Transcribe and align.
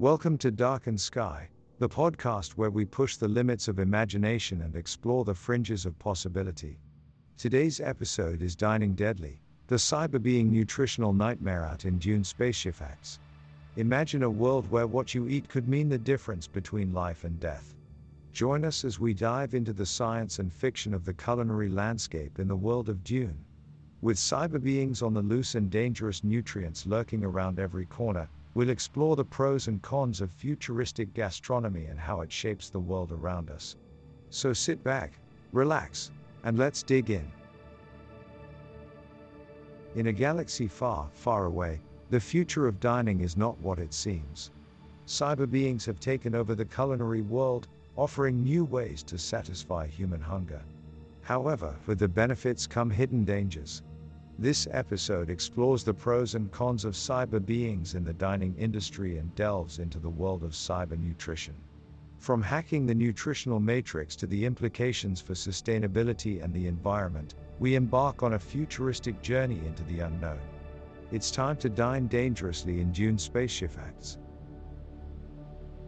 Welcome 0.00 0.38
to 0.38 0.52
Dark 0.52 0.86
and 0.86 1.00
Sky, 1.00 1.48
the 1.80 1.88
podcast 1.88 2.52
where 2.52 2.70
we 2.70 2.84
push 2.84 3.16
the 3.16 3.26
limits 3.26 3.66
of 3.66 3.80
imagination 3.80 4.62
and 4.62 4.76
explore 4.76 5.24
the 5.24 5.34
fringes 5.34 5.86
of 5.86 5.98
possibility. 5.98 6.78
Today's 7.36 7.80
episode 7.80 8.40
is 8.40 8.54
Dining 8.54 8.94
Deadly, 8.94 9.40
the 9.66 9.74
cyber 9.74 10.22
being 10.22 10.52
nutritional 10.52 11.12
nightmare 11.12 11.64
out 11.64 11.84
in 11.84 11.98
Dune 11.98 12.22
Spaceship 12.22 12.76
Facts. 12.76 13.18
Imagine 13.74 14.22
a 14.22 14.30
world 14.30 14.70
where 14.70 14.86
what 14.86 15.16
you 15.16 15.26
eat 15.26 15.48
could 15.48 15.68
mean 15.68 15.88
the 15.88 15.98
difference 15.98 16.46
between 16.46 16.94
life 16.94 17.24
and 17.24 17.40
death. 17.40 17.74
Join 18.32 18.64
us 18.64 18.84
as 18.84 19.00
we 19.00 19.14
dive 19.14 19.52
into 19.52 19.72
the 19.72 19.84
science 19.84 20.38
and 20.38 20.52
fiction 20.52 20.94
of 20.94 21.04
the 21.04 21.14
culinary 21.14 21.70
landscape 21.70 22.38
in 22.38 22.46
the 22.46 22.54
world 22.54 22.88
of 22.88 23.02
Dune. 23.02 23.44
With 24.00 24.16
cyber 24.16 24.62
beings 24.62 25.02
on 25.02 25.12
the 25.12 25.22
loose 25.22 25.56
and 25.56 25.68
dangerous 25.68 26.22
nutrients 26.22 26.86
lurking 26.86 27.24
around 27.24 27.58
every 27.58 27.86
corner, 27.86 28.28
we'll 28.54 28.70
explore 28.70 29.16
the 29.16 29.24
pros 29.24 29.68
and 29.68 29.82
cons 29.82 30.20
of 30.20 30.30
futuristic 30.30 31.12
gastronomy 31.14 31.86
and 31.86 31.98
how 31.98 32.20
it 32.20 32.32
shapes 32.32 32.70
the 32.70 32.80
world 32.80 33.12
around 33.12 33.50
us. 33.50 33.76
So 34.30 34.52
sit 34.52 34.82
back, 34.82 35.18
relax, 35.52 36.10
and 36.44 36.58
let's 36.58 36.82
dig 36.82 37.10
in. 37.10 37.30
In 39.94 40.08
a 40.08 40.12
galaxy 40.12 40.68
far, 40.68 41.08
far 41.12 41.46
away, 41.46 41.80
the 42.10 42.20
future 42.20 42.66
of 42.66 42.80
dining 42.80 43.20
is 43.20 43.36
not 43.36 43.58
what 43.60 43.78
it 43.78 43.92
seems. 43.92 44.50
Cyber 45.06 45.50
beings 45.50 45.84
have 45.86 46.00
taken 46.00 46.34
over 46.34 46.54
the 46.54 46.64
culinary 46.64 47.22
world, 47.22 47.68
offering 47.96 48.42
new 48.42 48.64
ways 48.64 49.02
to 49.04 49.18
satisfy 49.18 49.86
human 49.86 50.20
hunger. 50.20 50.62
However, 51.22 51.74
with 51.86 51.98
the 51.98 52.08
benefits 52.08 52.66
come 52.66 52.90
hidden 52.90 53.24
dangers. 53.24 53.82
This 54.40 54.68
episode 54.70 55.30
explores 55.30 55.82
the 55.82 55.92
pros 55.92 56.36
and 56.36 56.48
cons 56.52 56.84
of 56.84 56.94
cyber 56.94 57.44
beings 57.44 57.96
in 57.96 58.04
the 58.04 58.12
dining 58.12 58.54
industry 58.54 59.18
and 59.18 59.34
delves 59.34 59.80
into 59.80 59.98
the 59.98 60.08
world 60.08 60.44
of 60.44 60.52
cyber 60.52 60.96
nutrition. 60.96 61.56
From 62.20 62.40
hacking 62.40 62.86
the 62.86 62.94
nutritional 62.94 63.58
matrix 63.58 64.14
to 64.14 64.28
the 64.28 64.44
implications 64.44 65.20
for 65.20 65.32
sustainability 65.32 66.40
and 66.40 66.54
the 66.54 66.68
environment, 66.68 67.34
we 67.58 67.74
embark 67.74 68.22
on 68.22 68.34
a 68.34 68.38
futuristic 68.38 69.20
journey 69.22 69.60
into 69.66 69.82
the 69.82 69.98
unknown. 69.98 70.38
It's 71.10 71.32
time 71.32 71.56
to 71.56 71.68
dine 71.68 72.06
dangerously 72.06 72.80
in 72.80 72.92
Dune 72.92 73.18
Spaceship 73.18 73.72
Facts. 73.72 74.18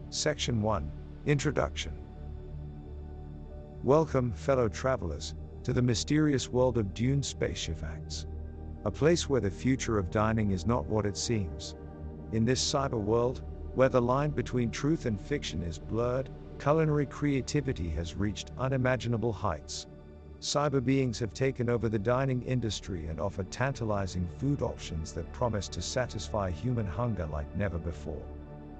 Section 0.09 0.61
1 0.61 0.91
Introduction 1.25 1.93
Welcome, 3.81 4.33
fellow 4.33 4.67
travelers, 4.67 5.35
to 5.63 5.71
the 5.71 5.81
mysterious 5.81 6.49
world 6.49 6.77
of 6.77 6.93
Dune 6.93 7.23
Spaceship 7.23 7.77
Facts. 7.77 8.25
A 8.83 8.91
place 8.91 9.29
where 9.29 9.41
the 9.41 9.51
future 9.51 9.99
of 9.99 10.09
dining 10.09 10.51
is 10.51 10.65
not 10.65 10.87
what 10.87 11.05
it 11.05 11.15
seems. 11.15 11.75
In 12.31 12.45
this 12.45 12.61
cyber 12.63 12.99
world, 12.99 13.41
where 13.75 13.89
the 13.89 14.01
line 14.01 14.31
between 14.31 14.71
truth 14.71 15.05
and 15.05 15.21
fiction 15.21 15.61
is 15.61 15.77
blurred, 15.77 16.29
culinary 16.57 17.05
creativity 17.05 17.89
has 17.89 18.15
reached 18.15 18.51
unimaginable 18.57 19.33
heights. 19.33 19.85
Cyber 20.39 20.83
beings 20.83 21.19
have 21.19 21.33
taken 21.33 21.69
over 21.69 21.89
the 21.89 21.99
dining 21.99 22.41
industry 22.41 23.05
and 23.05 23.19
offer 23.19 23.43
tantalizing 23.43 24.27
food 24.39 24.63
options 24.63 25.13
that 25.13 25.31
promise 25.31 25.67
to 25.69 25.81
satisfy 25.81 26.49
human 26.49 26.87
hunger 26.87 27.27
like 27.27 27.55
never 27.55 27.77
before. 27.77 28.25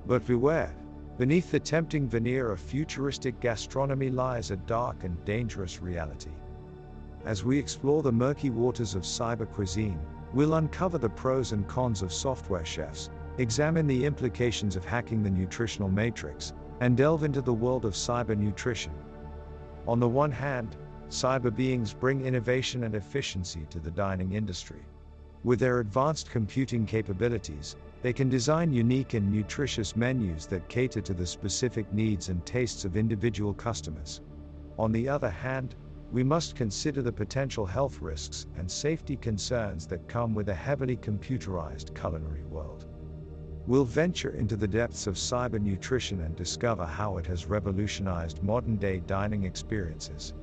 But 0.07 0.25
beware, 0.25 0.73
beneath 1.19 1.51
the 1.51 1.59
tempting 1.59 2.07
veneer 2.09 2.51
of 2.51 2.59
futuristic 2.59 3.39
gastronomy 3.39 4.09
lies 4.09 4.49
a 4.49 4.57
dark 4.57 5.03
and 5.03 5.23
dangerous 5.25 5.79
reality. 5.79 6.31
As 7.25 7.43
we 7.43 7.59
explore 7.59 8.01
the 8.01 8.11
murky 8.11 8.49
waters 8.49 8.95
of 8.95 9.03
cyber 9.03 9.47
cuisine, 9.47 9.99
we'll 10.33 10.55
uncover 10.55 10.97
the 10.97 11.09
pros 11.09 11.51
and 11.51 11.67
cons 11.67 12.01
of 12.01 12.11
software 12.11 12.65
chefs, 12.65 13.09
examine 13.37 13.85
the 13.85 14.05
implications 14.05 14.75
of 14.75 14.83
hacking 14.83 15.21
the 15.21 15.29
nutritional 15.29 15.89
matrix, 15.89 16.53
and 16.79 16.97
delve 16.97 17.23
into 17.23 17.41
the 17.41 17.53
world 17.53 17.85
of 17.85 17.93
cyber 17.93 18.35
nutrition. 18.35 18.91
On 19.87 19.99
the 19.99 20.09
one 20.09 20.31
hand, 20.31 20.75
cyber 21.09 21.55
beings 21.55 21.93
bring 21.93 22.25
innovation 22.25 22.85
and 22.85 22.95
efficiency 22.95 23.67
to 23.69 23.79
the 23.79 23.91
dining 23.91 24.33
industry. 24.33 24.83
With 25.43 25.59
their 25.59 25.79
advanced 25.79 26.31
computing 26.31 26.85
capabilities, 26.87 27.75
they 28.01 28.13
can 28.13 28.29
design 28.29 28.73
unique 28.73 29.13
and 29.13 29.31
nutritious 29.31 29.95
menus 29.95 30.47
that 30.47 30.67
cater 30.69 31.01
to 31.01 31.13
the 31.13 31.27
specific 31.27 31.91
needs 31.93 32.29
and 32.29 32.43
tastes 32.47 32.83
of 32.83 32.97
individual 32.97 33.53
customers. 33.53 34.21
On 34.79 34.91
the 34.91 35.07
other 35.07 35.29
hand, 35.29 35.75
we 36.11 36.23
must 36.23 36.55
consider 36.55 37.01
the 37.01 37.11
potential 37.11 37.65
health 37.65 38.01
risks 38.01 38.45
and 38.57 38.69
safety 38.69 39.15
concerns 39.15 39.87
that 39.87 40.09
come 40.09 40.35
with 40.35 40.49
a 40.49 40.53
heavily 40.53 40.97
computerized 40.97 41.95
culinary 41.99 42.43
world. 42.43 42.85
We'll 43.65 43.85
venture 43.85 44.31
into 44.31 44.57
the 44.57 44.67
depths 44.67 45.07
of 45.07 45.15
cyber 45.15 45.61
nutrition 45.61 46.21
and 46.21 46.35
discover 46.35 46.85
how 46.85 47.17
it 47.17 47.25
has 47.27 47.45
revolutionized 47.45 48.43
modern 48.43 48.75
day 48.75 49.01
dining 49.07 49.43
experiences. 49.43 50.33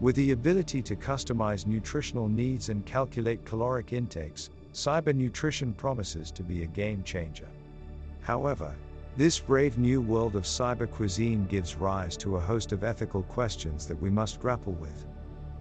With 0.00 0.16
the 0.16 0.32
ability 0.32 0.82
to 0.82 0.96
customize 0.96 1.66
nutritional 1.66 2.28
needs 2.28 2.68
and 2.70 2.84
calculate 2.84 3.44
caloric 3.44 3.92
intakes, 3.92 4.50
cyber 4.72 5.14
nutrition 5.14 5.72
promises 5.72 6.32
to 6.32 6.42
be 6.42 6.64
a 6.64 6.66
game 6.66 7.04
changer. 7.04 7.46
However, 8.22 8.74
this 9.16 9.38
brave 9.38 9.78
new 9.78 10.00
world 10.00 10.34
of 10.34 10.44
cyber 10.44 10.90
cuisine 10.90 11.44
gives 11.44 11.76
rise 11.76 12.16
to 12.16 12.36
a 12.36 12.40
host 12.40 12.72
of 12.72 12.82
ethical 12.82 13.22
questions 13.24 13.86
that 13.86 14.00
we 14.00 14.10
must 14.10 14.40
grapple 14.40 14.72
with. 14.72 15.06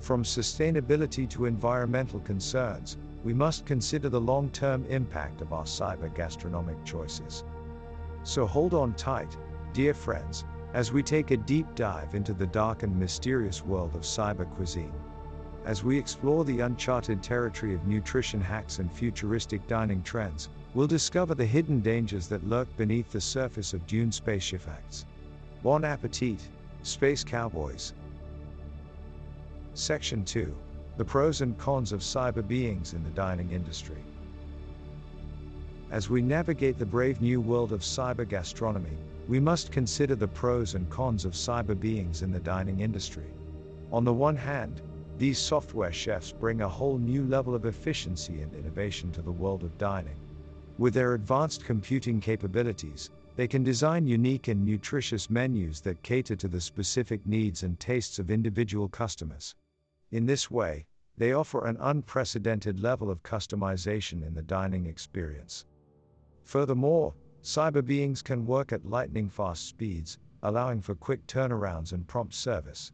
From 0.02 0.24
sustainability 0.24 1.30
to 1.30 1.46
environmental 1.46 2.20
concerns, 2.22 2.98
we 3.24 3.36
must 3.36 3.68
consider 3.68 4.10
the 4.10 4.20
long 4.20 4.50
term 4.50 4.84
impact 4.86 5.42
of 5.42 5.54
our 5.54 5.64
cyber 5.64 6.12
gastronomic 6.16 6.84
choices. 6.84 7.44
So 8.24 8.48
hold 8.48 8.74
on 8.74 8.96
tight, 8.96 9.38
dear 9.74 9.94
friends, 9.94 10.44
as 10.74 10.92
we 10.92 11.04
take 11.04 11.30
a 11.30 11.38
deep 11.38 11.68
dive 11.76 12.16
into 12.16 12.34
the 12.34 12.48
dark 12.48 12.82
and 12.82 12.98
mysterious 12.98 13.64
world 13.64 13.96
of 13.96 14.02
cyber 14.02 14.50
cuisine. 14.56 14.94
As 15.66 15.84
we 15.84 16.00
explore 16.00 16.44
the 16.46 16.62
uncharted 16.62 17.22
territory 17.22 17.76
of 17.76 17.86
nutrition 17.86 18.42
hacks 18.42 18.80
and 18.80 18.92
futuristic 18.92 19.68
dining 19.68 20.02
trends, 20.02 20.50
we'll 20.74 20.88
discover 20.88 21.36
the 21.36 21.46
hidden 21.46 21.80
dangers 21.80 22.28
that 22.30 22.48
lurk 22.48 22.68
beneath 22.76 23.12
the 23.12 23.22
surface 23.22 23.72
of 23.76 23.86
Dune 23.86 24.12
Spaceship 24.12 24.62
Facts. 24.62 25.06
Bon 25.62 25.86
appetit, 25.86 26.40
Space 26.82 27.24
Cowboys! 27.24 27.94
Section 29.74 30.26
2 30.26 30.54
The 30.98 31.06
Pros 31.06 31.40
and 31.40 31.58
Cons 31.58 31.94
of 31.94 32.02
Cyber 32.02 32.46
Beings 32.46 32.94
in 32.94 33.06
the 33.06 33.09
Dining 33.12 33.52
Industry. 33.52 34.04
As 35.90 36.09
we 36.09 36.22
navigate 36.22 36.78
the 36.78 36.86
brave 36.86 37.22
new 37.22 37.40
world 37.40 37.72
of 37.72 37.80
cyber 37.80 38.28
gastronomy, 38.28 38.98
we 39.30 39.40
must 39.40 39.72
consider 39.72 40.14
the 40.14 40.28
pros 40.28 40.76
and 40.76 40.90
cons 40.90 41.24
of 41.24 41.34
cyber 41.34 41.80
beings 41.80 42.22
in 42.22 42.32
the 42.32 42.40
dining 42.40 42.82
industry. 42.82 43.28
On 43.94 44.04
the 44.04 44.14
one 44.14 44.36
hand, 44.36 44.82
these 45.18 45.40
software 45.40 45.94
chefs 45.94 46.34
bring 46.34 46.59
a 46.59 46.68
whole 46.68 46.98
new 46.98 47.24
level 47.24 47.56
of 47.56 47.66
efficiency 47.66 48.42
and 48.42 48.53
innovation 48.53 49.09
to 49.14 49.22
the 49.22 49.32
world 49.32 49.64
of 49.64 49.78
dining. 49.78 50.20
With 50.78 50.94
their 50.94 51.14
advanced 51.14 51.64
computing 51.64 52.20
capabilities, 52.20 53.09
they 53.38 53.48
can 53.48 53.64
design 53.64 54.06
unique 54.06 54.50
and 54.50 54.66
nutritious 54.66 55.30
menus 55.30 55.80
that 55.82 56.03
cater 56.03 56.36
to 56.36 56.50
the 56.50 56.59
specific 56.59 57.26
needs 57.26 57.64
and 57.64 57.80
tastes 57.80 58.20
of 58.20 58.30
individual 58.30 58.90
customers. 58.90 59.56
In 60.12 60.26
this 60.26 60.52
way, 60.52 60.86
they 61.18 61.32
offer 61.32 61.66
an 61.66 61.78
unprecedented 61.80 62.82
level 62.82 63.10
of 63.10 63.24
customization 63.24 64.26
in 64.26 64.34
the 64.34 64.42
dining 64.42 64.86
experience. 64.86 65.66
Furthermore, 66.44 67.14
cyber 67.42 67.86
beings 67.86 68.22
can 68.22 68.46
work 68.46 68.74
at 68.74 68.86
lightning 68.86 69.30
fast 69.30 69.68
speeds, 69.68 70.20
allowing 70.44 70.82
for 70.82 70.96
quick 70.96 71.26
turnarounds 71.28 71.94
and 71.94 72.08
prompt 72.08 72.34
service. 72.34 72.92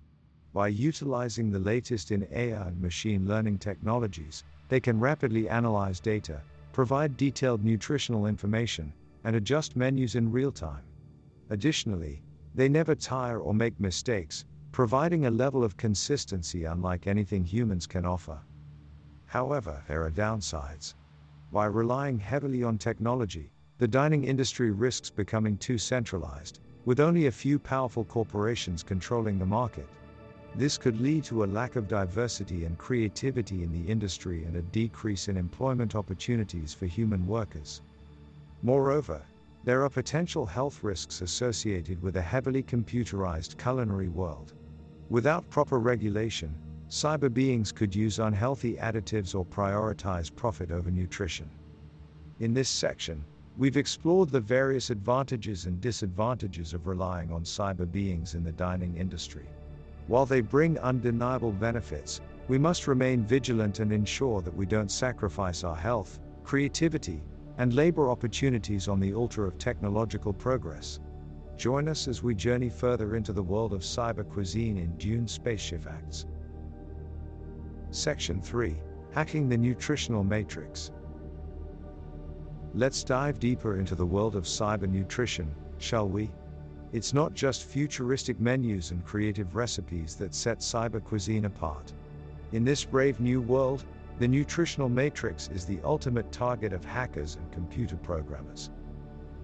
By 0.54 0.68
utilizing 0.68 1.50
the 1.50 1.60
latest 1.60 2.12
in 2.12 2.28
AI 2.32 2.68
and 2.68 2.80
machine 2.80 3.28
learning 3.28 3.58
technologies, 3.60 4.44
they 4.70 4.80
can 4.80 5.00
rapidly 5.00 5.50
analyze 5.50 6.00
data, 6.00 6.42
provide 6.72 7.18
detailed 7.18 7.64
nutritional 7.64 8.28
information, 8.28 8.94
and 9.24 9.36
adjust 9.36 9.76
menus 9.76 10.16
in 10.16 10.32
real 10.32 10.52
time. 10.52 10.84
Additionally, 11.50 12.22
they 12.54 12.70
never 12.70 12.94
tire 12.94 13.40
or 13.40 13.54
make 13.54 13.80
mistakes, 13.80 14.46
providing 14.72 15.26
a 15.26 15.32
level 15.32 15.64
of 15.64 15.78
consistency 15.78 16.66
unlike 16.66 17.08
anything 17.08 17.44
humans 17.44 17.88
can 17.88 18.06
offer. 18.06 18.40
However, 19.26 19.84
there 19.88 20.04
are 20.04 20.12
downsides. 20.12 20.96
By 21.52 21.66
relying 21.66 22.20
heavily 22.20 22.64
on 22.64 22.78
technology, 22.78 23.52
the 23.78 23.88
dining 23.88 24.24
industry 24.24 24.72
risks 24.72 25.10
becoming 25.10 25.58
too 25.58 25.78
centralized, 25.78 26.60
with 26.86 27.00
only 27.00 27.28
a 27.28 27.32
few 27.32 27.60
powerful 27.60 28.06
corporations 28.06 28.84
controlling 28.84 29.38
the 29.38 29.46
market. 29.46 29.88
This 30.56 30.78
could 30.78 31.00
lead 31.00 31.24
to 31.26 31.44
a 31.44 31.46
lack 31.46 31.76
of 31.76 31.88
diversity 31.88 32.66
and 32.66 32.78
creativity 32.78 33.64
in 33.64 33.72
the 33.72 33.92
industry 33.92 34.46
and 34.46 34.56
a 34.56 34.62
decrease 34.62 35.28
in 35.28 35.38
employment 35.38 35.96
opportunities 35.96 36.74
for 36.74 36.86
human 36.86 37.28
workers. 37.28 37.82
Moreover, 38.64 39.22
there 39.68 39.84
are 39.84 39.90
potential 39.90 40.46
health 40.46 40.82
risks 40.82 41.20
associated 41.20 42.02
with 42.02 42.16
a 42.16 42.22
heavily 42.22 42.64
computerized 42.64 43.58
culinary 43.58 44.08
world. 44.08 44.54
Without 45.10 45.50
proper 45.50 45.78
regulation, 45.78 46.56
cyber 46.88 47.34
beings 47.34 47.74
could 47.74 47.94
use 47.94 48.20
unhealthy 48.20 48.76
additives 48.76 49.36
or 49.36 49.46
prioritize 49.46 50.34
profit 50.34 50.72
over 50.72 50.90
nutrition. 50.90 51.50
In 52.40 52.54
this 52.54 52.70
section, 52.70 53.26
we've 53.58 53.76
explored 53.76 54.30
the 54.30 54.40
various 54.40 54.90
advantages 54.90 55.66
and 55.66 55.82
disadvantages 55.82 56.74
of 56.74 56.88
relying 56.88 57.34
on 57.34 57.44
cyber 57.44 57.92
beings 57.92 58.36
in 58.36 58.46
the 58.46 58.54
dining 58.54 58.96
industry. 58.96 59.50
While 60.08 60.26
they 60.26 60.40
bring 60.40 60.80
undeniable 60.80 61.52
benefits, 61.52 62.22
we 62.48 62.58
must 62.58 62.88
remain 62.88 63.26
vigilant 63.26 63.82
and 63.82 63.92
ensure 63.92 64.40
that 64.44 64.56
we 64.56 64.66
don't 64.66 64.90
sacrifice 64.90 65.66
our 65.66 65.76
health, 65.76 66.22
creativity, 66.46 67.22
and 67.58 67.74
labor 67.74 68.10
opportunities 68.10 68.88
on 68.88 69.00
the 69.00 69.14
altar 69.14 69.46
of 69.46 69.58
technological 69.58 70.34
progress. 70.34 71.00
Join 71.58 71.88
us 71.88 72.08
as 72.08 72.22
we 72.22 72.36
journey 72.36 72.70
further 72.70 73.16
into 73.16 73.34
the 73.34 73.42
world 73.42 73.74
of 73.74 73.82
cyber 73.82 74.28
cuisine 74.28 74.78
in 74.78 74.96
Dune 74.98 75.28
Spaceship 75.28 75.88
Acts. 75.88 76.26
Section 77.90 78.42
3 78.42 78.76
Hacking 79.12 79.50
the 79.50 79.58
Nutritional 79.58 80.24
Matrix. 80.24 80.92
Let's 82.76 83.04
dive 83.04 83.40
deeper 83.40 83.80
into 83.80 83.96
the 83.96 84.06
world 84.06 84.36
of 84.36 84.44
cyber 84.44 84.88
nutrition, 84.88 85.52
shall 85.80 86.08
we? 86.08 86.30
It's 86.94 87.14
not 87.14 87.34
just 87.34 87.64
futuristic 87.64 88.40
menus 88.40 88.92
and 88.92 89.04
creative 89.04 89.56
recipes 89.56 90.16
that 90.18 90.36
set 90.36 90.60
cyber 90.60 91.04
cuisine 91.04 91.46
apart. 91.46 91.92
In 92.52 92.64
this 92.64 92.86
brave 92.86 93.20
new 93.20 93.42
world, 93.42 93.84
the 94.20 94.28
nutritional 94.28 94.90
matrix 94.90 95.48
is 95.50 95.66
the 95.66 95.80
ultimate 95.84 96.32
target 96.32 96.74
of 96.74 96.84
hackers 96.84 97.36
and 97.36 97.52
computer 97.52 97.96
programmers. 97.98 98.72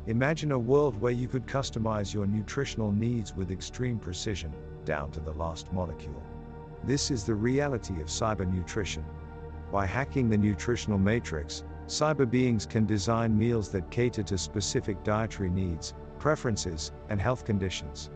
Imagine 0.08 0.52
a 0.52 0.58
world 0.58 1.00
where 1.00 1.12
you 1.12 1.28
could 1.28 1.46
customize 1.46 2.12
your 2.12 2.26
nutritional 2.26 2.92
needs 2.92 3.36
with 3.36 3.52
extreme 3.52 4.00
precision, 4.00 4.52
down 4.84 5.12
to 5.12 5.20
the 5.20 5.34
last 5.34 5.72
molecule. 5.72 6.24
This 6.84 7.12
is 7.12 7.24
the 7.24 7.36
reality 7.36 8.02
of 8.02 8.08
cyber 8.08 8.52
nutrition. 8.52 9.06
By 9.72 9.86
hacking 9.86 10.28
the 10.28 10.40
nutritional 10.40 10.98
matrix, 10.98 11.64
cyber 11.86 12.30
beings 12.30 12.66
can 12.66 12.88
design 12.88 13.38
meals 13.38 13.70
that 13.70 13.92
cater 13.92 14.24
to 14.24 14.38
specific 14.40 15.04
dietary 15.04 15.52
needs, 15.52 15.94
preferences, 16.18 16.92
and 17.10 17.22
health 17.22 17.46
conditions. 17.46 18.10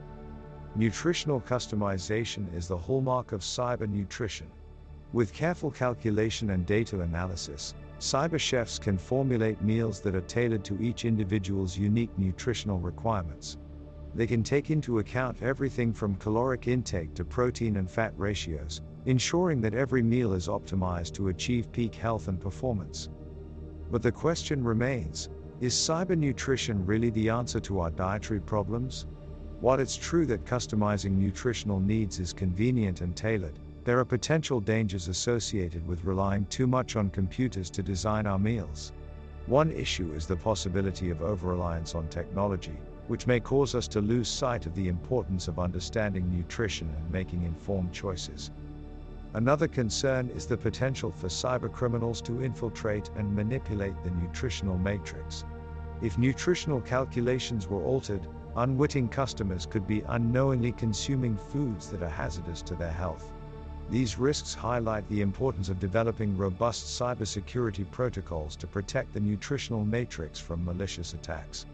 Nutritional 0.75 1.39
customization 1.39 2.51
is 2.55 2.67
the 2.67 2.77
hallmark 2.77 3.31
of 3.31 3.41
cyber 3.41 3.87
nutrition. 3.87 4.47
With 5.13 5.33
careful 5.33 5.71
calculation 5.71 6.49
and 6.49 6.65
data 6.65 6.99
analysis, 6.99 7.75
cyber 7.97 8.39
chefs 8.39 8.77
can 8.77 8.97
formulate 8.97 9.61
meals 9.61 10.01
that 10.01 10.15
are 10.15 10.21
tailored 10.21 10.65
to 10.65 10.81
each 10.81 11.05
individual's 11.05 11.77
unique 11.77 12.11
nutritional 12.17 12.79
requirements. 12.79 13.57
They 14.13 14.27
can 14.27 14.43
take 14.43 14.69
into 14.69 14.99
account 14.99 15.41
everything 15.41 15.93
from 15.93 16.15
caloric 16.15 16.67
intake 16.67 17.13
to 17.13 17.23
protein 17.23 17.77
and 17.77 17.89
fat 17.89 18.13
ratios, 18.17 18.81
ensuring 19.05 19.61
that 19.61 19.73
every 19.73 20.03
meal 20.03 20.33
is 20.33 20.49
optimized 20.49 21.13
to 21.13 21.29
achieve 21.29 21.71
peak 21.71 21.95
health 21.95 22.27
and 22.27 22.39
performance. 22.39 23.09
But 23.89 24.01
the 24.01 24.11
question 24.11 24.61
remains 24.63 25.29
is 25.61 25.73
cyber 25.73 26.17
nutrition 26.17 26.85
really 26.85 27.09
the 27.11 27.29
answer 27.29 27.59
to 27.61 27.79
our 27.79 27.91
dietary 27.91 28.41
problems? 28.41 29.05
While 29.61 29.79
it's 29.79 29.95
true 29.95 30.25
that 30.25 30.45
customizing 30.45 31.11
nutritional 31.11 31.79
needs 31.79 32.19
is 32.19 32.33
convenient 32.33 33.01
and 33.01 33.15
tailored, 33.15 33.57
there 33.87 33.99
are 33.99 34.03
potential 34.03 34.59
dangers 34.59 35.07
associated 35.07 35.87
with 35.87 36.03
relying 36.03 36.45
too 36.47 36.67
much 36.67 36.97
on 36.97 37.09
computers 37.09 37.69
to 37.69 37.81
design 37.81 38.27
our 38.27 38.37
meals. 38.37 38.91
One 39.45 39.71
issue 39.71 40.11
is 40.11 40.27
the 40.27 40.35
possibility 40.35 41.09
of 41.09 41.21
over 41.21 41.47
reliance 41.47 41.95
on 41.95 42.09
technology, 42.09 42.77
which 43.07 43.27
may 43.27 43.39
cause 43.39 43.75
us 43.75 43.87
to 43.87 44.01
lose 44.01 44.27
sight 44.27 44.65
of 44.65 44.75
the 44.75 44.89
importance 44.89 45.47
of 45.47 45.57
understanding 45.57 46.29
nutrition 46.29 46.93
and 46.97 47.11
making 47.13 47.43
informed 47.43 47.93
choices. 47.93 48.51
Another 49.35 49.69
concern 49.69 50.31
is 50.31 50.47
the 50.47 50.57
potential 50.57 51.09
for 51.09 51.27
cybercriminals 51.29 52.21
to 52.25 52.43
infiltrate 52.43 53.09
and 53.15 53.33
manipulate 53.33 53.95
the 54.03 54.11
nutritional 54.11 54.77
matrix. 54.77 55.45
If 56.01 56.17
nutritional 56.17 56.81
calculations 56.81 57.69
were 57.69 57.85
altered, 57.85 58.27
unwitting 58.57 59.07
customers 59.07 59.65
could 59.65 59.87
be 59.87 60.03
unknowingly 60.09 60.73
consuming 60.73 61.37
foods 61.37 61.89
that 61.91 62.03
are 62.03 62.09
hazardous 62.09 62.61
to 62.63 62.75
their 62.75 62.91
health. 62.91 63.31
These 63.89 64.19
risks 64.19 64.53
highlight 64.53 65.07
the 65.07 65.21
importance 65.21 65.69
of 65.69 65.79
developing 65.79 66.35
robust 66.35 66.99
cybersecurity 66.99 67.89
protocols 67.89 68.57
to 68.57 68.67
protect 68.67 69.13
the 69.13 69.21
nutritional 69.21 69.85
matrix 69.85 70.39
from 70.39 70.65
malicious 70.65 71.13
attacks. 71.13 71.65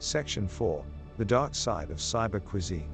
Section 0.00 0.48
4 0.48 0.84
The 1.16 1.24
Dark 1.24 1.54
Side 1.54 1.90
of 1.90 1.98
Cyber 1.98 2.44
Cuisine. 2.44 2.90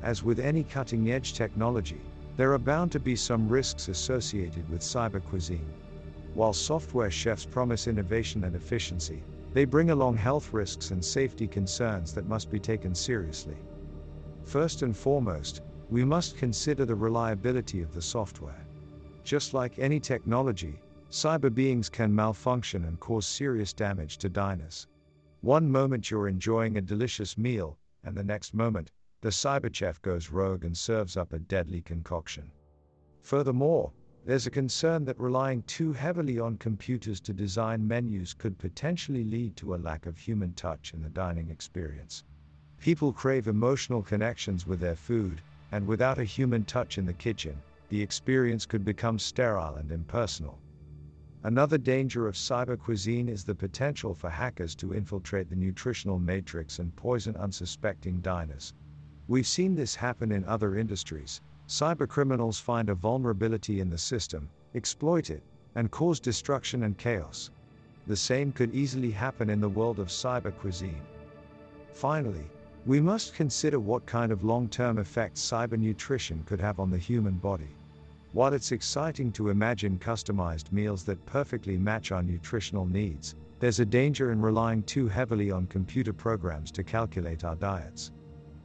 As 0.00 0.22
with 0.22 0.38
any 0.38 0.62
cutting 0.62 1.10
edge 1.10 1.34
technology, 1.34 2.00
there 2.36 2.52
are 2.52 2.58
bound 2.58 2.92
to 2.92 3.00
be 3.00 3.16
some 3.16 3.48
risks 3.48 3.88
associated 3.88 4.68
with 4.70 4.80
cyber 4.80 5.20
cuisine. 5.24 5.66
While 6.34 6.52
software 6.52 7.10
chefs 7.10 7.44
promise 7.44 7.88
innovation 7.88 8.44
and 8.44 8.54
efficiency, 8.54 9.24
they 9.54 9.64
bring 9.64 9.90
along 9.90 10.18
health 10.18 10.52
risks 10.52 10.92
and 10.92 11.04
safety 11.04 11.48
concerns 11.48 12.14
that 12.14 12.28
must 12.28 12.48
be 12.48 12.60
taken 12.60 12.94
seriously. 12.94 13.56
First 14.48 14.80
and 14.80 14.96
foremost, 14.96 15.60
we 15.90 16.06
must 16.06 16.38
consider 16.38 16.86
the 16.86 16.94
reliability 16.94 17.82
of 17.82 17.92
the 17.92 18.00
software. 18.00 18.64
Just 19.22 19.52
like 19.52 19.78
any 19.78 20.00
technology, 20.00 20.80
cyber 21.10 21.54
beings 21.54 21.90
can 21.90 22.14
malfunction 22.14 22.84
and 22.84 22.98
cause 22.98 23.26
serious 23.26 23.74
damage 23.74 24.16
to 24.16 24.30
diners. 24.30 24.86
One 25.42 25.70
moment 25.70 26.10
you're 26.10 26.28
enjoying 26.28 26.78
a 26.78 26.80
delicious 26.80 27.36
meal, 27.36 27.76
and 28.04 28.16
the 28.16 28.24
next 28.24 28.54
moment, 28.54 28.90
the 29.20 29.28
cyber 29.28 29.68
chef 29.74 30.00
goes 30.00 30.30
rogue 30.30 30.64
and 30.64 30.74
serves 30.74 31.18
up 31.18 31.34
a 31.34 31.38
deadly 31.38 31.82
concoction. 31.82 32.50
Furthermore, 33.20 33.92
there's 34.24 34.46
a 34.46 34.50
concern 34.50 35.04
that 35.04 35.20
relying 35.20 35.62
too 35.64 35.92
heavily 35.92 36.38
on 36.38 36.56
computers 36.56 37.20
to 37.20 37.34
design 37.34 37.86
menus 37.86 38.32
could 38.32 38.56
potentially 38.56 39.24
lead 39.24 39.56
to 39.56 39.74
a 39.74 39.76
lack 39.76 40.06
of 40.06 40.16
human 40.16 40.54
touch 40.54 40.94
in 40.94 41.02
the 41.02 41.10
dining 41.10 41.50
experience. 41.50 42.24
People 42.80 43.12
crave 43.12 43.48
emotional 43.48 44.02
connections 44.02 44.66
with 44.66 44.80
their 44.80 44.96
food, 44.96 45.42
and 45.72 45.86
without 45.86 46.18
a 46.18 46.24
human 46.24 46.64
touch 46.64 46.96
in 46.96 47.04
the 47.04 47.12
kitchen, 47.12 47.60
the 47.88 48.00
experience 48.00 48.64
could 48.64 48.84
become 48.84 49.18
sterile 49.18 49.74
and 49.74 49.90
impersonal. 49.90 50.58
Another 51.42 51.76
danger 51.76 52.26
of 52.26 52.34
cyber 52.34 52.78
cuisine 52.78 53.28
is 53.28 53.44
the 53.44 53.54
potential 53.54 54.14
for 54.14 54.30
hackers 54.30 54.74
to 54.76 54.94
infiltrate 54.94 55.50
the 55.50 55.56
nutritional 55.56 56.18
matrix 56.18 56.78
and 56.78 56.94
poison 56.96 57.36
unsuspecting 57.36 58.20
diners. 58.20 58.74
We've 59.26 59.46
seen 59.46 59.74
this 59.74 59.94
happen 59.94 60.32
in 60.32 60.44
other 60.44 60.76
industries. 60.76 61.42
Cybercriminals 61.68 62.60
find 62.60 62.88
a 62.88 62.94
vulnerability 62.94 63.80
in 63.80 63.90
the 63.90 63.98
system, 63.98 64.48
exploit 64.74 65.30
it, 65.30 65.42
and 65.74 65.90
cause 65.90 66.20
destruction 66.20 66.84
and 66.84 66.96
chaos. 66.96 67.50
The 68.06 68.16
same 68.16 68.52
could 68.52 68.74
easily 68.74 69.10
happen 69.10 69.50
in 69.50 69.60
the 69.60 69.68
world 69.68 69.98
of 69.98 70.08
cyber 70.08 70.56
cuisine. 70.56 71.02
Finally, 71.92 72.46
we 72.88 73.00
must 73.00 73.34
consider 73.34 73.78
what 73.78 74.06
kind 74.06 74.32
of 74.32 74.44
long 74.44 74.66
term 74.66 74.96
effects 74.96 75.42
cyber 75.42 75.78
nutrition 75.78 76.42
could 76.46 76.58
have 76.58 76.80
on 76.80 76.90
the 76.90 76.96
human 76.96 77.34
body. 77.34 77.76
While 78.32 78.54
it's 78.54 78.72
exciting 78.72 79.30
to 79.32 79.50
imagine 79.50 79.98
customized 79.98 80.72
meals 80.72 81.04
that 81.04 81.26
perfectly 81.26 81.76
match 81.76 82.12
our 82.12 82.22
nutritional 82.22 82.86
needs, 82.86 83.34
there's 83.60 83.80
a 83.80 83.84
danger 83.84 84.32
in 84.32 84.40
relying 84.40 84.82
too 84.84 85.06
heavily 85.06 85.50
on 85.50 85.66
computer 85.66 86.14
programs 86.14 86.70
to 86.72 86.82
calculate 86.82 87.44
our 87.44 87.56
diets. 87.56 88.10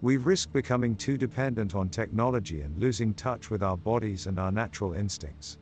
We 0.02 0.16
risk 0.16 0.54
becoming 0.54 0.96
too 0.96 1.18
dependent 1.18 1.76
on 1.76 1.90
technology 1.90 2.62
and 2.62 2.78
losing 2.78 3.14
touch 3.14 3.50
with 3.50 3.62
our 3.62 3.76
bodies 3.76 4.28
and 4.28 4.40
our 4.40 4.54
natural 4.54 4.94
instincts. 4.94 5.58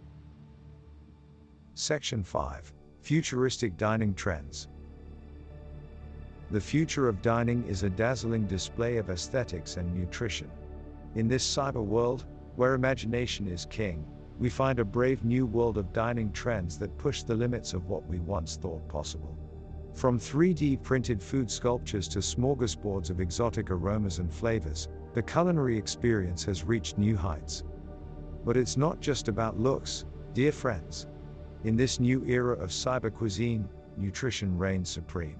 Section 1.74 2.24
5 2.24 2.72
Futuristic 3.02 3.76
Dining 3.76 4.14
Trends 4.14 4.68
the 6.52 6.60
future 6.60 7.08
of 7.08 7.22
dining 7.22 7.64
is 7.66 7.84
a 7.84 7.90
dazzling 7.90 8.46
display 8.46 8.98
of 8.98 9.10
aesthetics 9.10 9.78
and 9.78 9.96
nutrition. 9.96 10.50
In 11.16 11.30
this 11.30 11.48
cyber 11.48 11.84
world, 11.84 12.26
where 12.58 12.74
imagination 12.74 13.48
is 13.48 13.66
king, 13.66 14.06
we 14.38 14.50
find 14.50 14.78
a 14.80 14.84
brave 14.84 15.24
new 15.24 15.46
world 15.46 15.78
of 15.78 15.94
dining 15.94 16.30
trends 16.34 16.78
that 16.80 16.98
push 16.98 17.24
the 17.24 17.34
limits 17.34 17.74
of 17.74 17.88
what 17.88 18.06
we 18.10 18.20
once 18.20 18.58
thought 18.58 18.86
possible. 18.90 19.38
From 19.94 20.20
3D 20.20 20.84
printed 20.84 21.24
food 21.24 21.50
sculptures 21.50 22.10
to 22.10 22.20
smorgasbords 22.20 23.10
of 23.10 23.22
exotic 23.22 23.72
aromas 23.72 24.20
and 24.20 24.30
flavors, 24.30 24.90
the 25.14 25.22
culinary 25.22 25.78
experience 25.78 26.44
has 26.44 26.66
reached 26.66 26.98
new 26.98 27.16
heights. 27.16 27.64
But 28.44 28.58
it's 28.58 28.76
not 28.76 29.00
just 29.00 29.30
about 29.30 29.58
looks, 29.58 30.04
dear 30.34 30.52
friends. 30.52 31.08
In 31.64 31.78
this 31.78 32.02
new 32.02 32.26
era 32.26 32.58
of 32.58 32.72
cyber 32.72 33.14
cuisine, 33.14 33.70
nutrition 33.96 34.58
reigns 34.58 34.90
supreme. 34.90 35.38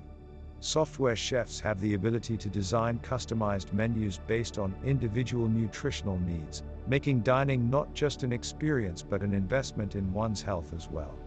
Software 0.64 1.16
chefs 1.16 1.60
have 1.60 1.82
the 1.82 1.96
ability 1.96 2.38
to 2.38 2.48
design 2.48 3.00
customized 3.00 3.74
menus 3.74 4.20
based 4.28 4.60
on 4.60 4.76
individual 4.86 5.50
nutritional 5.50 6.20
needs, 6.20 6.62
making 6.86 7.22
dining 7.22 7.68
not 7.68 7.92
just 7.96 8.22
an 8.22 8.32
experience 8.32 9.02
but 9.02 9.24
an 9.24 9.34
investment 9.34 9.96
in 9.96 10.14
one's 10.14 10.44
health 10.44 10.72
as 10.76 10.88
well. 10.88 11.18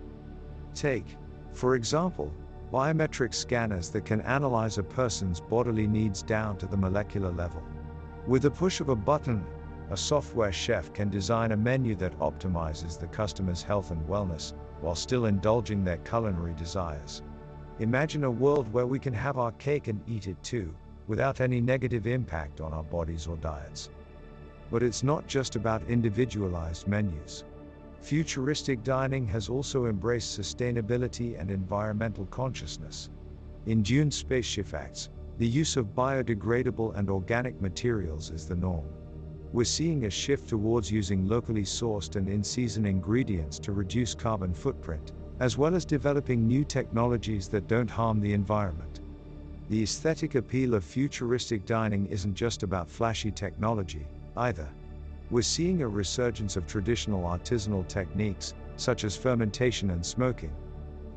Take, 0.73 1.17
for 1.53 1.75
example, 1.75 2.33
biometric 2.73 3.35
scanners 3.35 3.91
that 3.91 4.05
can 4.05 4.21
analyze 4.21 4.79
a 4.79 4.85
person's 4.85 5.41
bodily 5.41 5.89
needs 5.89 6.23
down 6.23 6.57
to 6.59 6.67
the 6.67 6.77
molecular 6.77 7.33
level. 7.33 7.65
With 8.29 8.43
the 8.43 8.53
push 8.53 8.79
of 8.79 8.89
a 8.89 8.95
button, 8.95 9.45
a 9.91 9.97
software 9.97 10.53
chef 10.53 10.93
can 10.93 11.11
design 11.11 11.51
a 11.51 11.57
menu 11.57 11.97
that 11.97 12.17
optimizes 12.21 13.01
the 13.01 13.09
customer's 13.09 13.65
health 13.65 13.91
and 13.91 14.01
wellness, 14.09 14.53
while 14.81 14.95
still 14.95 15.27
indulging 15.27 15.83
their 15.83 15.99
culinary 15.99 16.55
desires. 16.55 17.23
Imagine 17.81 18.23
a 18.23 18.31
world 18.31 18.73
where 18.73 18.87
we 18.87 19.01
can 19.01 19.13
have 19.13 19.37
our 19.37 19.51
cake 19.53 19.89
and 19.89 20.01
eat 20.07 20.29
it 20.29 20.41
too, 20.45 20.73
without 21.09 21.41
any 21.41 21.61
negative 21.61 22.07
impact 22.07 22.61
on 22.61 22.73
our 22.73 22.85
bodies 22.85 23.27
or 23.27 23.37
diets. 23.39 23.91
But 24.71 24.85
it's 24.85 25.03
not 25.03 25.27
just 25.27 25.57
about 25.57 25.83
individualized 25.89 26.87
menus. 26.87 27.43
Futuristic 28.01 28.85
dining 28.85 29.27
has 29.27 29.49
also 29.49 29.87
embraced 29.87 30.39
sustainability 30.39 31.41
and 31.41 31.51
environmental 31.51 32.27
consciousness. 32.27 33.11
In 33.67 33.83
Dune 33.83 34.13
Spaceship 34.13 34.67
Facts, 34.67 35.09
the 35.39 35.47
use 35.47 35.77
of 35.77 35.97
biodegradable 35.97 36.97
and 36.97 37.11
organic 37.11 37.61
materials 37.61 38.31
is 38.31 38.47
the 38.47 38.55
norm. 38.55 38.89
We're 39.53 39.65
seeing 39.65 40.05
a 40.05 40.11
shift 40.11 40.49
towards 40.49 40.93
using 40.93 41.27
locally 41.27 41.65
sourced 41.65 42.15
and 42.15 42.29
in 42.29 42.45
season 42.45 42.87
ingredients 42.87 43.59
to 43.61 43.73
reduce 43.73 44.15
carbon 44.15 44.55
footprint, 44.55 45.11
as 45.41 45.59
well 45.59 45.75
as 45.75 45.85
developing 45.85 46.47
new 46.47 46.65
technologies 46.65 47.49
that 47.49 47.69
don't 47.69 47.91
harm 47.91 48.21
the 48.21 48.33
environment. 48.33 49.01
The 49.71 49.83
aesthetic 49.83 50.35
appeal 50.35 50.75
of 50.75 50.85
futuristic 50.85 51.65
dining 51.67 52.07
isn't 52.07 52.35
just 52.35 52.63
about 52.63 52.91
flashy 52.91 53.31
technology, 53.31 54.07
either. 54.37 54.69
We're 55.31 55.43
seeing 55.43 55.83
a 55.83 55.89
resurgence 55.89 56.57
of 56.57 56.67
traditional 56.67 57.23
artisanal 57.23 57.89
techniques, 57.89 58.55
such 58.77 59.05
as 59.05 59.17
fermentation 59.17 59.91
and 59.91 60.05
smoking. 60.05 60.53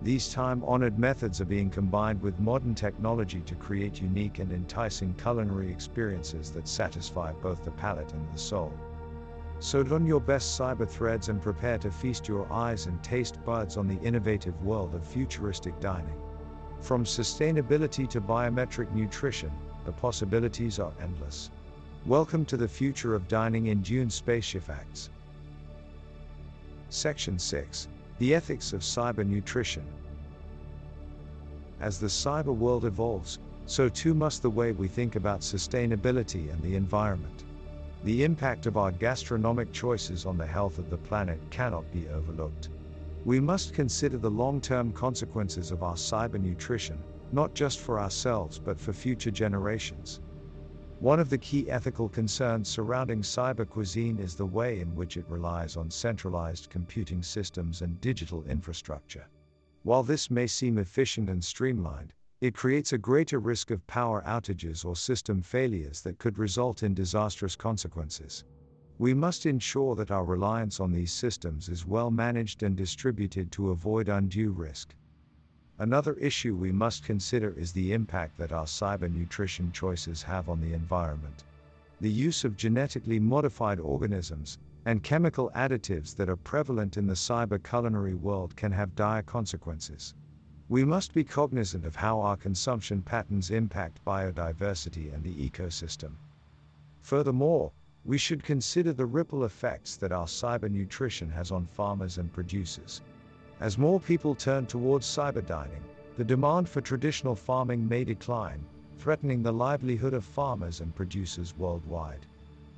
These 0.01 0.31
time 0.31 0.63
honored 0.63 0.97
methods 0.97 1.41
are 1.41 1.45
being 1.45 1.69
combined 1.69 2.21
with 2.21 2.39
modern 2.39 2.75
technology 2.75 3.41
to 3.41 3.55
create 3.55 4.01
unique 4.01 4.39
and 4.39 4.51
enticing 4.51 5.13
culinary 5.15 5.71
experiences 5.71 6.51
that 6.51 6.67
satisfy 6.67 7.33
both 7.33 7.65
the 7.65 7.71
palate 7.71 8.13
and 8.13 8.33
the 8.33 8.38
soul. 8.38 8.71
So 9.59 9.81
don 9.81 10.05
your 10.05 10.21
best 10.21 10.59
cyber 10.59 10.87
threads 10.87 11.29
and 11.29 11.41
prepare 11.41 11.79
to 11.79 11.89
feast 11.89 12.27
your 12.27 12.47
eyes 12.53 12.85
and 12.85 13.01
taste 13.01 13.43
buds 13.43 13.75
on 13.75 13.87
the 13.87 13.99
innovative 14.01 14.61
world 14.63 14.93
of 14.93 15.03
futuristic 15.03 15.79
dining. 15.79 16.15
From 16.79 17.03
sustainability 17.03 18.07
to 18.09 18.21
biometric 18.21 18.91
nutrition, 18.93 19.51
the 19.83 19.91
possibilities 19.91 20.77
are 20.77 20.93
endless. 21.01 21.49
Welcome 22.05 22.45
to 22.45 22.55
the 22.55 22.67
future 22.67 23.15
of 23.15 23.27
dining 23.27 23.67
in 23.67 23.81
Dune 23.81 24.11
Spaceship 24.11 24.61
Facts. 24.61 25.09
Section 26.89 27.39
6 27.39 27.87
The 28.19 28.35
Ethics 28.35 28.73
of 28.73 28.81
Cyber 28.81 29.25
Nutrition. 29.25 29.83
As 31.81 31.99
the 31.99 32.07
cyber 32.07 32.55
world 32.55 32.85
evolves, 32.85 33.39
so 33.65 33.89
too 33.89 34.13
must 34.13 34.43
the 34.43 34.51
way 34.51 34.71
we 34.71 34.87
think 34.87 35.15
about 35.15 35.41
sustainability 35.41 36.51
and 36.53 36.61
the 36.61 36.75
environment. 36.75 37.43
The 38.07 38.23
impact 38.23 38.67
of 38.67 38.77
our 38.77 38.93
gastronomic 38.93 39.73
choices 39.73 40.25
on 40.25 40.37
the 40.37 40.45
health 40.45 40.79
of 40.79 40.89
the 40.89 40.97
planet 40.97 41.41
cannot 41.49 41.91
be 41.91 42.07
overlooked. 42.07 42.69
We 43.25 43.41
must 43.41 43.73
consider 43.73 44.17
the 44.17 44.31
long 44.31 44.61
term 44.61 44.93
consequences 44.93 45.71
of 45.71 45.83
our 45.83 45.95
cyber 45.95 46.39
nutrition, 46.39 47.03
not 47.33 47.53
just 47.53 47.79
for 47.81 47.99
ourselves 47.99 48.61
but 48.63 48.79
for 48.79 48.93
future 48.93 49.29
generations. 49.29 50.21
One 51.01 51.19
of 51.19 51.29
the 51.29 51.37
key 51.37 51.69
ethical 51.69 52.07
concerns 52.07 52.69
surrounding 52.69 53.23
cyber 53.23 53.67
cuisine 53.67 54.19
is 54.19 54.35
the 54.35 54.45
way 54.45 54.79
in 54.79 54.95
which 54.95 55.17
it 55.17 55.25
relies 55.27 55.75
on 55.75 55.91
centralized 55.91 56.69
computing 56.69 57.21
systems 57.21 57.81
and 57.81 57.99
digital 57.99 58.41
infrastructure. 58.45 59.27
While 59.83 60.03
this 60.03 60.31
may 60.31 60.47
seem 60.47 60.77
efficient 60.77 61.29
and 61.29 61.43
streamlined, 61.43 62.13
it 62.39 62.53
creates 62.53 62.94
a 62.94 62.98
greater 62.98 63.39
risk 63.39 63.72
of 63.72 63.86
power 63.88 64.24
outages 64.27 64.86
or 64.86 64.96
system 64.96 65.41
failures 65.41 66.01
that 66.01 66.20
could 66.20 66.38
result 66.38 66.84
in 66.84 66.94
disastrous 66.94 67.56
consequences. 67.56 68.44
We 69.00 69.15
must 69.15 69.48
ensure 69.48 69.96
that 69.96 70.12
our 70.12 70.24
reliance 70.24 70.79
on 70.79 70.91
these 70.91 71.12
systems 71.12 71.67
is 71.67 71.88
well 71.88 72.12
managed 72.12 72.62
and 72.62 72.75
distributed 72.75 73.51
to 73.53 73.72
avoid 73.72 74.08
undue 74.08 74.51
risk. 74.51 74.94
Another 75.79 76.13
issue 76.13 76.56
we 76.56 76.72
must 76.72 77.03
consider 77.03 77.53
is 77.53 77.72
the 77.72 77.94
impact 77.94 78.38
that 78.38 78.51
our 78.51 78.65
cyber 78.65 79.12
nutrition 79.12 79.72
choices 79.72 80.22
have 80.22 80.48
on 80.48 80.62
the 80.62 80.74
environment. 80.74 81.44
The 82.01 82.10
use 82.10 82.44
of 82.44 82.56
genetically 82.56 83.20
modified 83.20 83.79
organisms 83.79 84.60
and 84.86 85.01
chemical 85.01 85.51
additives 85.56 86.15
that 86.15 86.29
are 86.29 86.38
prevalent 86.38 86.98
in 86.98 87.08
the 87.08 87.13
cyber 87.13 87.62
culinary 87.63 88.13
world 88.13 88.56
can 88.56 88.72
have 88.72 88.96
dire 88.96 89.24
consequences. 89.24 90.13
We 90.69 90.83
must 90.83 91.13
be 91.13 91.24
cognizant 91.24 91.86
of 91.86 91.95
how 91.95 92.19
our 92.19 92.36
consumption 92.36 93.01
patterns 93.01 93.51
impact 93.51 94.03
biodiversity 94.03 95.13
and 95.13 95.24
the 95.24 95.50
ecosystem. 95.50 96.12
Furthermore, 97.03 97.71
we 98.03 98.17
should 98.17 98.43
consider 98.43 98.91
the 98.91 99.05
ripple 99.05 99.45
effects 99.45 99.95
that 99.95 100.12
our 100.12 100.25
cyber 100.25 100.69
nutrition 100.69 101.29
has 101.29 101.53
on 101.53 101.67
farmers 101.67 102.17
and 102.17 102.33
producers. 102.33 103.01
As 103.62 103.77
more 103.77 104.01
people 104.01 104.36
turn 104.36 104.65
towards 104.65 105.05
cyber 105.05 105.45
dining, 105.45 105.81
the 106.17 106.25
demand 106.25 106.67
for 106.67 106.81
traditional 106.81 107.36
farming 107.36 107.88
may 107.88 108.03
decline, 108.03 108.59
threatening 109.00 109.41
the 109.41 109.53
livelihood 109.53 110.13
of 110.13 110.25
farmers 110.25 110.81
and 110.81 110.93
producers 110.93 111.55
worldwide. 111.57 112.25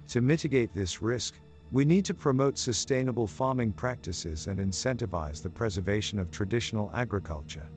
To 0.09 0.21
mitigate 0.21 0.75
this 0.75 1.01
risk, 1.01 1.33
we 1.71 1.85
need 1.85 2.05
to 2.05 2.13
promote 2.13 2.59
sustainable 2.59 3.25
farming 3.25 3.73
practices 3.73 4.45
and 4.45 4.59
incentivize 4.59 5.41
the 5.41 5.49
preservation 5.49 6.19
of 6.19 6.29
traditional 6.29 6.91
agriculture. 6.93 7.67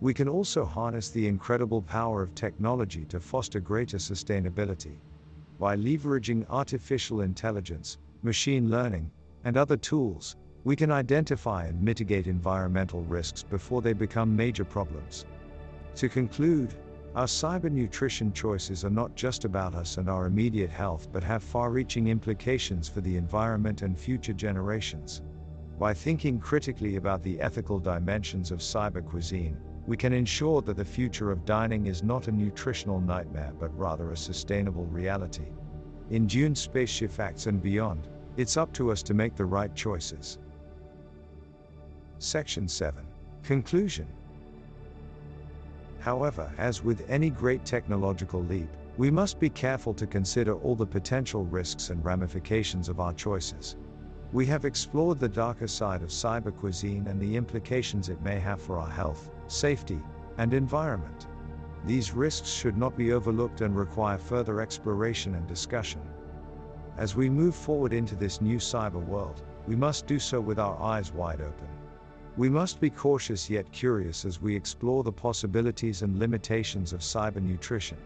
We 0.00 0.14
can 0.14 0.28
also 0.28 0.64
harness 0.64 1.10
the 1.10 1.26
incredible 1.26 1.82
power 1.82 2.22
of 2.22 2.34
technology 2.34 3.04
to 3.06 3.18
foster 3.18 3.60
greater 3.60 3.98
sustainability 3.98 4.98
by 5.58 5.76
leveraging 5.76 6.46
artificial 6.48 7.22
intelligence, 7.22 7.98
machine 8.22 8.70
learning, 8.70 9.10
and 9.42 9.56
other 9.56 9.76
tools, 9.76 10.36
we 10.62 10.76
can 10.76 10.92
identify 10.92 11.66
and 11.66 11.82
mitigate 11.82 12.28
environmental 12.28 13.02
risks 13.02 13.42
before 13.42 13.82
they 13.82 13.92
become 13.92 14.36
major 14.36 14.64
problems. 14.64 15.24
To 15.96 16.08
conclude, 16.08 16.74
our 17.16 17.26
cyber 17.26 17.70
nutrition 17.70 18.32
choices 18.32 18.84
are 18.84 18.90
not 18.90 19.16
just 19.16 19.44
about 19.44 19.74
us 19.74 19.96
and 19.96 20.08
our 20.08 20.26
immediate 20.26 20.70
health 20.70 21.08
but 21.12 21.24
have 21.24 21.42
far 21.42 21.70
reaching 21.70 22.06
implications 22.06 22.88
for 22.88 23.00
the 23.00 23.16
environment 23.16 23.82
and 23.82 23.98
future 23.98 24.32
generations. 24.32 25.22
By 25.78 25.94
thinking 25.94 26.38
critically 26.38 26.96
about 26.96 27.22
the 27.24 27.40
ethical 27.40 27.80
dimensions 27.80 28.52
of 28.52 28.60
cyber 28.60 29.04
cuisine, 29.04 29.56
we 29.88 29.96
can 29.96 30.12
ensure 30.12 30.60
that 30.60 30.76
the 30.76 30.84
future 30.84 31.30
of 31.30 31.46
dining 31.46 31.86
is 31.86 32.02
not 32.02 32.28
a 32.28 32.30
nutritional 32.30 33.00
nightmare 33.00 33.54
but 33.58 33.74
rather 33.76 34.12
a 34.12 34.16
sustainable 34.16 34.84
reality. 34.84 35.46
In 36.10 36.26
Dune 36.26 36.54
Spaceship 36.54 37.18
Acts 37.18 37.46
and 37.46 37.62
beyond, 37.62 38.06
it's 38.36 38.58
up 38.58 38.70
to 38.74 38.92
us 38.92 39.02
to 39.04 39.14
make 39.14 39.34
the 39.34 39.46
right 39.46 39.74
choices. 39.74 40.38
Section 42.18 42.68
7 42.68 43.02
Conclusion 43.42 44.06
However, 46.00 46.52
as 46.58 46.84
with 46.84 47.08
any 47.08 47.30
great 47.30 47.64
technological 47.64 48.44
leap, 48.44 48.68
we 48.98 49.10
must 49.10 49.40
be 49.40 49.48
careful 49.48 49.94
to 49.94 50.06
consider 50.06 50.54
all 50.56 50.76
the 50.76 50.84
potential 50.86 51.46
risks 51.46 51.88
and 51.88 52.04
ramifications 52.04 52.90
of 52.90 53.00
our 53.00 53.14
choices. 53.14 53.76
We 54.30 54.44
have 54.44 54.66
explored 54.66 55.18
the 55.18 55.28
darker 55.28 55.66
side 55.66 56.02
of 56.02 56.10
cyber 56.10 56.54
cuisine 56.54 57.06
and 57.06 57.18
the 57.18 57.34
implications 57.34 58.10
it 58.10 58.20
may 58.20 58.38
have 58.40 58.60
for 58.60 58.78
our 58.78 58.90
health, 58.90 59.30
safety, 59.46 59.98
and 60.36 60.52
environment. 60.52 61.26
These 61.86 62.12
risks 62.12 62.50
should 62.50 62.76
not 62.76 62.94
be 62.94 63.12
overlooked 63.12 63.62
and 63.62 63.74
require 63.74 64.18
further 64.18 64.60
exploration 64.60 65.34
and 65.34 65.46
discussion. 65.46 66.02
As 66.98 67.16
we 67.16 67.30
move 67.30 67.54
forward 67.54 67.94
into 67.94 68.16
this 68.16 68.42
new 68.42 68.58
cyber 68.58 69.02
world, 69.02 69.40
we 69.66 69.74
must 69.74 70.06
do 70.06 70.18
so 70.18 70.42
with 70.42 70.58
our 70.58 70.78
eyes 70.78 71.10
wide 71.10 71.40
open. 71.40 71.68
We 72.36 72.50
must 72.50 72.80
be 72.80 72.90
cautious 72.90 73.48
yet 73.48 73.72
curious 73.72 74.26
as 74.26 74.42
we 74.42 74.54
explore 74.54 75.02
the 75.04 75.10
possibilities 75.10 76.02
and 76.02 76.18
limitations 76.18 76.92
of 76.92 77.00
cyber 77.00 77.40
nutrition. 77.40 77.96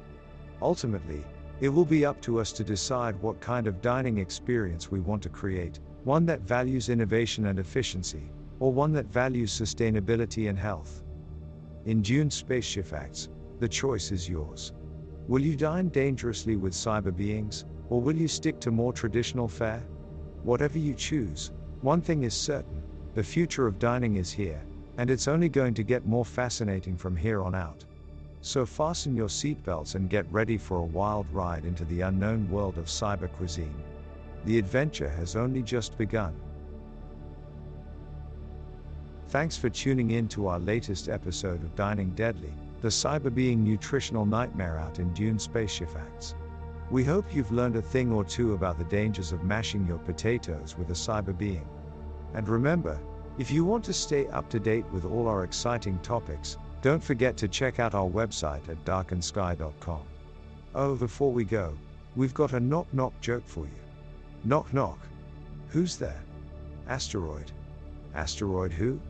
Ultimately, 0.61 1.25
it 1.61 1.69
will 1.69 1.85
be 1.85 2.07
up 2.07 2.21
to 2.23 2.39
us 2.39 2.53
to 2.53 2.63
decide 2.63 3.21
what 3.21 3.41
kind 3.41 3.67
of 3.67 3.83
dining 3.83 4.19
experience 4.19 4.89
we 4.89 5.01
want 5.01 5.23
to 5.25 5.29
create 5.29 5.81
one 6.05 6.27
that 6.27 6.41
values 6.41 6.89
innovation 6.89 7.47
and 7.47 7.59
efficiency, 7.59 8.31
or 8.59 8.73
one 8.73 8.93
that 8.93 9.07
values 9.07 9.53
sustainability 9.53 10.49
and 10.49 10.59
health. 10.59 11.03
In 11.87 12.03
Dune 12.03 12.31
Spaceship 12.31 12.93
Acts, 12.93 13.29
the 13.61 13.69
choice 13.69 14.11
is 14.11 14.29
yours. 14.29 14.73
Will 15.29 15.43
you 15.43 15.57
dine 15.57 15.89
dangerously 15.89 16.57
with 16.57 16.73
cyber 16.73 17.17
beings, 17.17 17.65
or 17.89 18.01
will 18.01 18.17
you 18.17 18.27
stick 18.27 18.59
to 18.61 18.71
more 18.73 18.93
traditional 18.93 19.47
fare? 19.47 19.83
Whatever 20.43 20.79
you 20.79 20.95
choose, 20.95 21.53
one 21.83 22.01
thing 22.01 22.25
is 22.25 22.35
certain 22.35 22.83
the 23.15 23.23
future 23.23 23.67
of 23.67 23.79
dining 23.79 24.17
is 24.17 24.33
here, 24.33 24.63
and 24.97 25.11
it's 25.11 25.29
only 25.29 25.49
going 25.49 25.75
to 25.75 25.83
get 25.83 26.07
more 26.07 26.25
fascinating 26.25 26.97
from 26.97 27.15
here 27.15 27.43
on 27.43 27.55
out. 27.55 27.85
So 28.41 28.65
fasten 28.65 29.15
your 29.15 29.29
seatbelts 29.29 29.95
and 29.95 30.11
get 30.11 30.33
ready 30.33 30.57
for 30.57 30.79
a 30.79 30.83
wild 30.83 31.27
ride 31.31 31.65
into 31.65 31.85
the 31.85 32.01
unknown 32.01 32.51
world 32.51 32.79
of 32.79 32.87
cyber 32.87 33.31
cuisine. 33.31 33.85
The 34.45 34.59
adventure 34.59 35.09
has 35.11 35.37
only 35.37 35.63
just 35.63 35.97
begun. 35.99 36.35
Thanks 39.29 39.57
for 39.57 39.71
tuning 39.71 40.11
in 40.11 40.29
to 40.29 40.49
our 40.49 40.59
latest 40.59 41.09
episode 41.09 41.63
of 41.63 41.75
Dining 41.75 42.11
Deadly, 42.11 42.53
the 42.81 42.89
cyber 42.89 43.33
being 43.33 43.63
nutritional 43.65 44.27
nightmare 44.27 44.79
out 44.79 44.99
in 44.99 45.13
Dune 45.15 45.39
Spaceship 45.39 45.91
Facts. 45.91 46.35
We 46.91 47.05
hope 47.05 47.35
you've 47.35 47.53
learned 47.53 47.77
a 47.77 47.83
thing 47.83 48.13
or 48.13 48.25
two 48.25 48.53
about 48.53 48.79
the 48.79 48.85
dangers 48.85 49.33
of 49.33 49.45
mashing 49.45 49.87
your 49.87 49.99
potatoes 49.99 50.77
with 50.77 50.91
a 50.91 50.95
cyber 50.95 51.37
being. 51.37 51.67
And 52.35 52.49
remember, 52.49 52.99
If 53.39 53.51
you 53.51 53.65
want 53.65 53.83
to 53.87 53.95
stay 53.95 54.27
up 54.29 54.51
to 54.51 54.61
date 54.61 54.85
with 54.93 55.07
all 55.07 55.27
our 55.27 55.43
exciting 55.43 55.99
topics, 56.01 56.59
don't 56.83 57.03
forget 57.03 57.37
to 57.39 57.49
check 57.49 57.81
out 57.81 57.95
our 57.95 58.09
website 58.09 58.69
at 58.69 58.85
darkensky.com. 58.85 60.03
Oh, 60.75 60.97
before 60.97 61.33
we 61.33 61.45
go, 61.45 61.73
we've 62.15 62.35
got 62.35 62.53
a 62.53 62.61
knock 62.61 62.93
knock 62.93 63.19
joke 63.23 63.47
for 63.47 63.65
you. 63.65 63.82
Knock 64.45 64.73
knock. 64.75 64.99
Who's 65.69 65.97
there? 65.97 66.21
Asteroid. 66.89 67.53
Asteroid 68.15 68.73
who? 68.73 69.01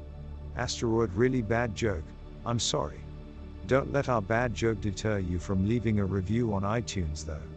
Asteroid 0.57 1.11
really 1.15 1.41
bad 1.41 1.75
joke, 1.75 2.05
I'm 2.45 2.59
sorry. 2.59 3.01
Don't 3.67 3.93
let 3.93 4.11
our 4.11 4.21
bad 4.21 4.53
joke 4.53 4.81
deter 4.83 5.19
you 5.19 5.39
from 5.39 5.67
leaving 5.67 6.01
a 6.01 6.05
review 6.05 6.53
on 6.53 6.62
iTunes 6.62 7.25
though. 7.25 7.49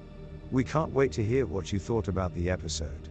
We 0.51 0.63
can't 0.63 0.94
wait 0.94 1.12
to 1.13 1.24
hear 1.24 1.46
what 1.46 1.74
you 1.74 1.79
thought 1.79 2.08
about 2.08 2.34
the 2.34 2.50
episode. 2.50 3.10